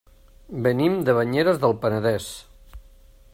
[0.67, 2.31] Venim de Banyeres del Penedès.